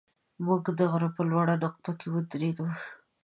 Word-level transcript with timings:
موږ 0.45 0.63
د 0.79 0.79
غره 0.91 1.09
په 1.15 1.21
لوړه 1.31 1.55
نقطه 1.63 1.91
کې 1.99 2.07
ودرېدو. 2.13 2.67